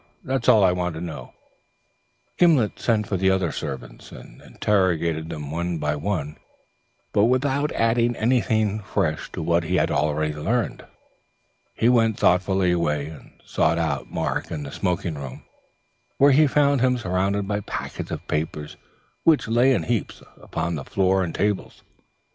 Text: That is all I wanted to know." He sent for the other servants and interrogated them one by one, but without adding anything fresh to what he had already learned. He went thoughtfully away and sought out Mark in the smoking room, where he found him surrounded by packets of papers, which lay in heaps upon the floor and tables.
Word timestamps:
That 0.23 0.41
is 0.41 0.49
all 0.49 0.63
I 0.63 0.71
wanted 0.71 1.01
to 1.01 1.05
know." 1.05 1.33
He 2.35 2.71
sent 2.77 3.05
for 3.05 3.17
the 3.17 3.29
other 3.29 3.51
servants 3.51 4.11
and 4.11 4.41
interrogated 4.41 5.29
them 5.29 5.51
one 5.51 5.77
by 5.77 5.95
one, 5.95 6.37
but 7.13 7.25
without 7.25 7.71
adding 7.73 8.15
anything 8.15 8.79
fresh 8.79 9.31
to 9.33 9.43
what 9.43 9.63
he 9.65 9.75
had 9.75 9.91
already 9.91 10.33
learned. 10.33 10.83
He 11.75 11.87
went 11.87 12.17
thoughtfully 12.17 12.71
away 12.71 13.09
and 13.09 13.31
sought 13.45 13.77
out 13.77 14.09
Mark 14.09 14.49
in 14.49 14.63
the 14.63 14.71
smoking 14.71 15.13
room, 15.13 15.43
where 16.17 16.31
he 16.31 16.47
found 16.47 16.81
him 16.81 16.97
surrounded 16.97 17.47
by 17.47 17.59
packets 17.59 18.09
of 18.09 18.27
papers, 18.27 18.77
which 19.23 19.47
lay 19.47 19.71
in 19.71 19.83
heaps 19.83 20.23
upon 20.41 20.73
the 20.73 20.83
floor 20.83 21.23
and 21.23 21.35
tables. 21.35 21.83